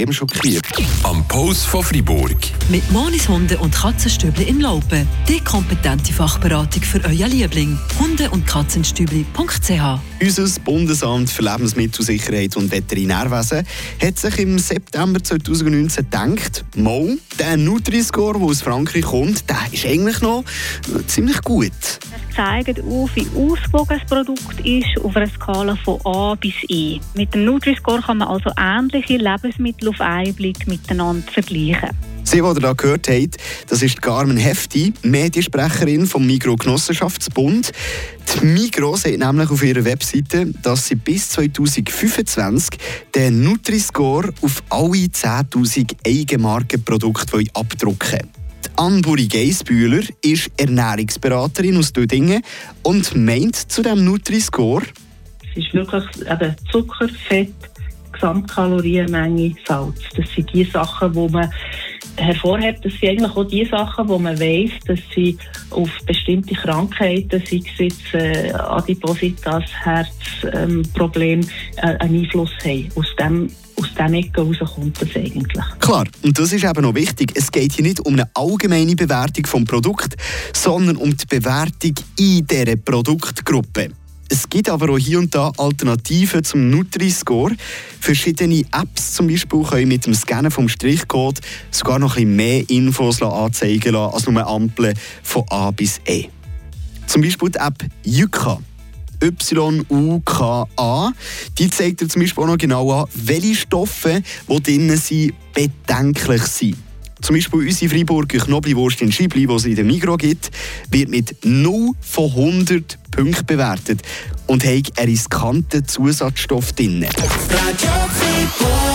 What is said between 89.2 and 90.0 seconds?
Beispiel können